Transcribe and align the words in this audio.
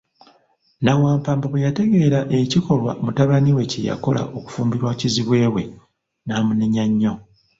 Nnawampamba 0.77 1.45
bwe 1.49 1.63
yategeera 1.65 2.19
ekikolwa 2.39 2.91
mutabani 3.03 3.51
we 3.57 3.63
kye 3.71 3.81
yakola 3.89 4.21
okufumbirwa 4.37 4.91
kizibwe 4.99 5.39
we, 5.53 5.63
n'amunenya 6.25 6.83
nnyo. 6.91 7.13